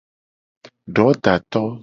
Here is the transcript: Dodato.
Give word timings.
Dodato. 0.95 1.63